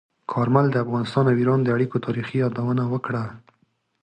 [0.31, 3.23] کارمل د افغانستان او ایران د اړیکو تاریخي یادونه وکړه.